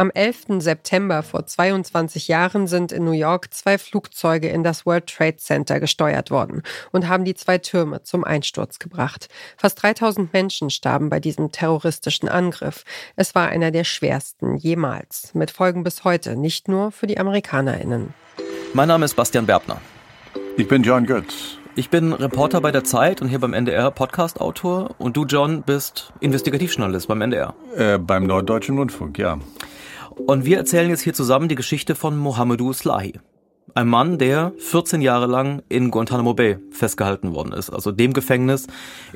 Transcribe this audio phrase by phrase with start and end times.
[0.00, 0.62] Am 11.
[0.62, 5.78] September vor 22 Jahren sind in New York zwei Flugzeuge in das World Trade Center
[5.78, 9.28] gesteuert worden und haben die zwei Türme zum Einsturz gebracht.
[9.58, 12.86] Fast 3000 Menschen starben bei diesem terroristischen Angriff.
[13.14, 18.14] Es war einer der schwersten jemals, mit Folgen bis heute, nicht nur für die Amerikanerinnen.
[18.72, 19.82] Mein Name ist Bastian Berbner.
[20.56, 21.58] Ich bin John Götz.
[21.76, 26.14] Ich bin Reporter bei der Zeit und hier beim NDR Podcast-Autor und du, John, bist
[26.20, 27.54] Investigativjournalist beim NDR.
[27.76, 29.38] Äh, beim Norddeutschen Rundfunk, ja.
[30.16, 33.14] Und wir erzählen jetzt hier zusammen die Geschichte von Mohamedou Slahi.
[33.74, 37.70] Ein Mann, der 14 Jahre lang in Guantanamo Bay festgehalten worden ist.
[37.70, 38.66] Also dem Gefängnis,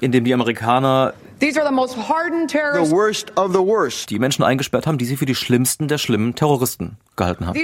[0.00, 2.88] in dem die Amerikaner These are the most hardened terrorists.
[2.88, 4.10] The worst of the worst.
[4.10, 7.58] die Menschen eingesperrt haben, die sie für die schlimmsten der schlimmen Terroristen gehalten haben.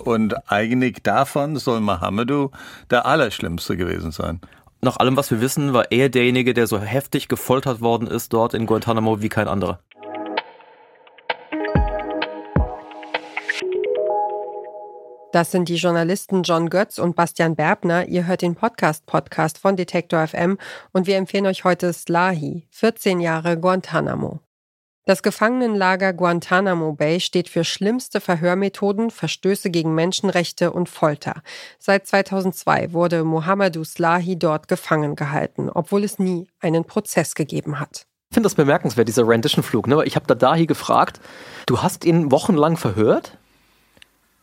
[0.00, 2.50] Und eigentlich davon soll Mohamedou
[2.90, 4.40] der Allerschlimmste gewesen sein.
[4.80, 8.54] Nach allem, was wir wissen, war er derjenige, der so heftig gefoltert worden ist dort
[8.54, 9.80] in Guantanamo wie kein anderer.
[15.32, 18.08] Das sind die Journalisten John Götz und Bastian Berbner.
[18.08, 20.56] Ihr hört den Podcast-Podcast von Detektor FM
[20.92, 24.40] und wir empfehlen euch heute Slahi, 14 Jahre Guantanamo.
[25.08, 31.42] Das Gefangenenlager Guantanamo Bay steht für schlimmste Verhörmethoden, Verstöße gegen Menschenrechte und Folter.
[31.78, 38.08] Seit 2002 wurde Mohamedou Slahi dort gefangen gehalten, obwohl es nie einen Prozess gegeben hat.
[38.30, 39.86] Ich finde das bemerkenswert, dieser Rendition-Flug.
[39.86, 40.02] Ne?
[40.06, 41.20] Ich habe da Dahi gefragt,
[41.66, 43.38] du hast ihn wochenlang verhört?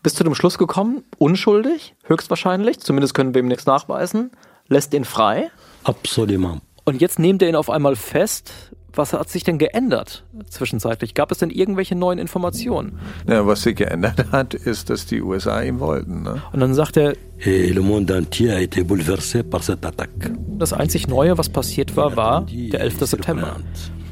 [0.02, 4.32] Bist zu dem Schluss gekommen, unschuldig, höchstwahrscheinlich, zumindest können wir ihm nichts nachweisen,
[4.70, 5.52] lässt ihn frei.
[5.84, 6.62] Absolument.
[6.86, 8.72] Und jetzt nehmt ihr ihn auf einmal fest.
[8.96, 11.14] Was hat sich denn geändert zwischenzeitlich?
[11.16, 13.00] Gab es denn irgendwelche neuen Informationen?
[13.28, 16.22] Ja, was sich geändert hat, ist, dass die USA ihn wollten.
[16.24, 16.42] Ne?
[16.52, 17.14] Und dann sagt er,
[20.60, 23.00] das einzig Neue, was passiert war, war der 11.
[23.08, 23.58] September.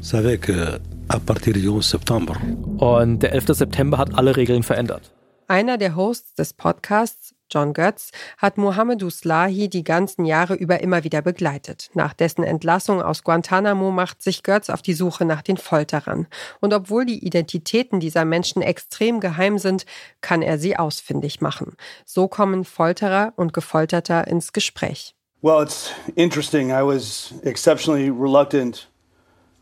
[0.00, 2.36] Vous savez que à partir du 11 septembre,
[2.78, 3.54] Und der 11.
[3.54, 5.12] September hat alle Regeln verändert.
[5.46, 11.04] Einer der Hosts des Podcasts, John Götz, hat Mohamedou Slahi die ganzen Jahre über immer
[11.04, 11.90] wieder begleitet.
[11.94, 16.26] Nach dessen Entlassung aus Guantanamo macht sich Götz auf die Suche nach den Folterern.
[16.60, 19.84] Und obwohl die Identitäten dieser Menschen extrem geheim sind,
[20.20, 21.76] kann er sie ausfindig machen.
[22.04, 25.14] So kommen Folterer und Gefolterter ins Gespräch.
[25.42, 26.70] Well, it's interesting.
[26.70, 28.88] I was exceptionally reluctant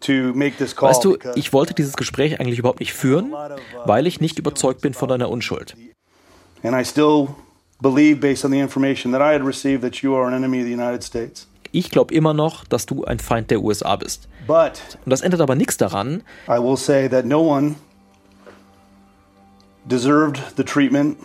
[0.01, 0.91] to make this call.
[0.91, 3.34] Weißt du, ich wollte dieses Gespräch eigentlich überhaupt nicht führen,
[3.87, 5.75] weil ich nicht überzeugt bin von deiner Unschuld.
[6.62, 7.28] and I still
[7.81, 10.67] believe, based on the information that I had received, that you are an enemy of
[10.67, 11.47] the United States.
[11.73, 14.29] Ich glaube immer noch, dass du ein Feind der USA bist.
[14.47, 17.77] But Und das ändert aber nichts daran, I will say that no one
[19.89, 21.17] deserved the treatment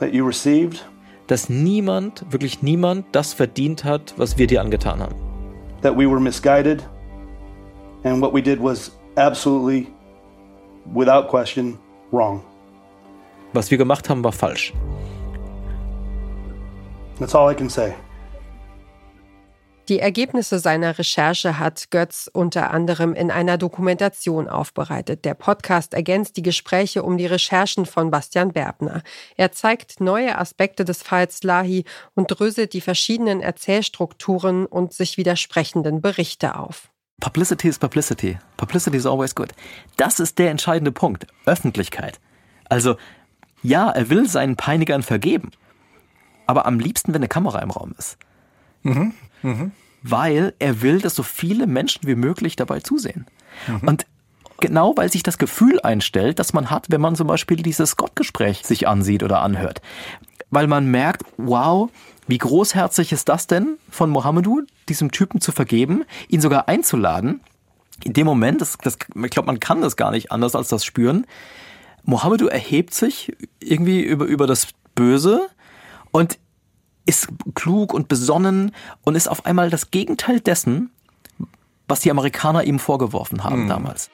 [0.00, 0.84] that you received,
[1.26, 5.14] dass niemand, wirklich niemand, das verdient hat, was wir dir angetan haben.
[5.82, 6.82] that we were misguided,
[8.04, 9.92] and what we did was absolutely,
[10.94, 11.78] without question,
[12.12, 12.42] wrong.
[13.52, 14.72] Was wir gemacht haben, war falsch.
[17.18, 17.94] That's all I can say.
[19.88, 25.24] Die Ergebnisse seiner Recherche hat Götz unter anderem in einer Dokumentation aufbereitet.
[25.24, 29.02] Der Podcast ergänzt die Gespräche um die Recherchen von Bastian Berbner.
[29.36, 31.84] Er zeigt neue Aspekte des Falls Lahi
[32.14, 36.90] und dröselt die verschiedenen Erzählstrukturen und sich widersprechenden Berichte auf.
[37.20, 38.38] Publicity is Publicity.
[38.58, 39.52] Publicity is always good.
[39.96, 41.26] Das ist der entscheidende Punkt.
[41.46, 42.20] Öffentlichkeit.
[42.68, 42.96] Also,
[43.62, 45.50] ja, er will seinen Peinigern vergeben.
[46.48, 48.16] Aber am liebsten, wenn eine Kamera im Raum ist.
[50.02, 53.26] Weil er will, dass so viele Menschen wie möglich dabei zusehen.
[53.86, 54.06] Und
[54.60, 58.64] genau weil sich das Gefühl einstellt, das man hat, wenn man zum Beispiel dieses Scott-Gespräch
[58.64, 59.82] sich ansieht oder anhört.
[60.50, 61.90] Weil man merkt, wow,
[62.26, 67.40] wie großherzig ist das denn von Mohamedou, diesem Typen zu vergeben, ihn sogar einzuladen.
[68.04, 70.84] In dem Moment, das, das, ich glaube, man kann das gar nicht anders als das
[70.84, 71.26] spüren.
[72.04, 75.48] Mohamedou erhebt sich irgendwie über, über das Böse
[76.10, 76.38] und
[77.06, 80.90] ist klug und besonnen und ist auf einmal das Gegenteil dessen,
[81.86, 84.10] was die Amerikaner ihm vorgeworfen haben damals.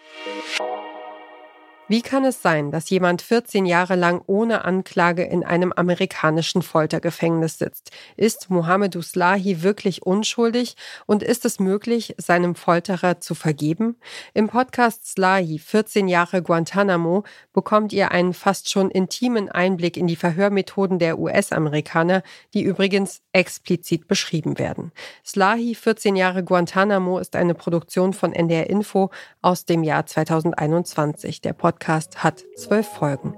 [1.86, 7.58] Wie kann es sein, dass jemand 14 Jahre lang ohne Anklage in einem amerikanischen Foltergefängnis
[7.58, 7.90] sitzt?
[8.16, 13.96] Ist Mohamedou Slahi wirklich unschuldig und ist es möglich, seinem Folterer zu vergeben?
[14.32, 20.16] Im Podcast Slahi 14 Jahre Guantanamo bekommt ihr einen fast schon intimen Einblick in die
[20.16, 22.22] Verhörmethoden der US-Amerikaner,
[22.54, 24.90] die übrigens explizit beschrieben werden.
[25.22, 29.10] Slahi 14 Jahre Guantanamo ist eine Produktion von NDR Info
[29.42, 31.42] aus dem Jahr 2021.
[31.42, 31.52] Der
[32.16, 33.34] hat zwölf Folgen.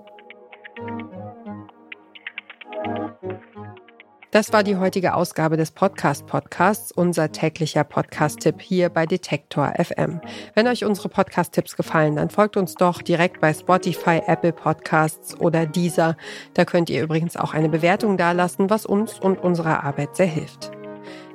[4.37, 10.21] Das war die heutige Ausgabe des Podcast Podcasts, unser täglicher Podcast-Tipp hier bei Detektor FM.
[10.55, 15.65] Wenn euch unsere Podcast-Tipps gefallen, dann folgt uns doch direkt bei Spotify, Apple Podcasts oder
[15.65, 16.19] Deezer.
[16.53, 20.76] Da könnt ihr übrigens auch eine Bewertung dalassen, was uns und unserer Arbeit sehr hilft.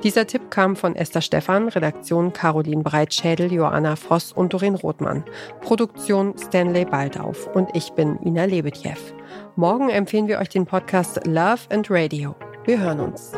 [0.03, 5.23] Dieser Tipp kam von Esther Stephan, Redaktion Caroline Breitschädel, Joanna Voss und Doreen Rothmann.
[5.61, 8.97] Produktion Stanley Baldauf und ich bin Ina Lebetjew.
[9.55, 12.35] Morgen empfehlen wir euch den Podcast Love and Radio.
[12.65, 13.31] Wir hören uns.